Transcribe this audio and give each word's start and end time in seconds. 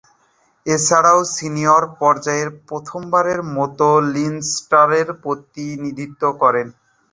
এছাড়াও, 0.65 1.19
সিনিয়র 1.35 1.83
পর্যায়ে 1.99 2.45
প্রথমবারের 2.69 3.39
মতো 3.55 3.85
লিনস্টারের 4.13 5.07
প্রতিনিধিত্ব 5.23 6.23
করেন। 6.41 6.67